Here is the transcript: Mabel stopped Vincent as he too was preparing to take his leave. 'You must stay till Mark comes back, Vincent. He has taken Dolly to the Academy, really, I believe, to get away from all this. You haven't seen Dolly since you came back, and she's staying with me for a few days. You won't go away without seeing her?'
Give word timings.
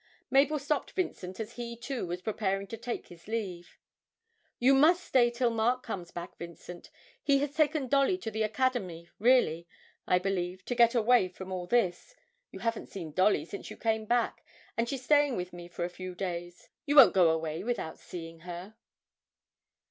Mabel 0.31 0.57
stopped 0.57 0.93
Vincent 0.93 1.39
as 1.39 1.57
he 1.57 1.77
too 1.77 2.07
was 2.07 2.23
preparing 2.23 2.65
to 2.65 2.75
take 2.75 3.09
his 3.09 3.27
leave. 3.27 3.77
'You 4.57 4.73
must 4.73 5.03
stay 5.03 5.29
till 5.29 5.51
Mark 5.51 5.83
comes 5.83 6.09
back, 6.09 6.39
Vincent. 6.39 6.89
He 7.21 7.37
has 7.37 7.53
taken 7.53 7.87
Dolly 7.87 8.17
to 8.17 8.31
the 8.31 8.41
Academy, 8.41 9.09
really, 9.19 9.67
I 10.07 10.17
believe, 10.17 10.65
to 10.65 10.73
get 10.73 10.95
away 10.95 11.27
from 11.27 11.51
all 11.51 11.67
this. 11.67 12.15
You 12.49 12.61
haven't 12.61 12.87
seen 12.89 13.11
Dolly 13.13 13.45
since 13.45 13.69
you 13.69 13.77
came 13.77 14.05
back, 14.05 14.43
and 14.75 14.89
she's 14.89 15.03
staying 15.05 15.35
with 15.35 15.53
me 15.53 15.67
for 15.67 15.85
a 15.85 15.87
few 15.87 16.15
days. 16.15 16.69
You 16.87 16.95
won't 16.95 17.13
go 17.13 17.29
away 17.29 17.63
without 17.63 17.99
seeing 17.99 18.39
her?' 18.39 18.75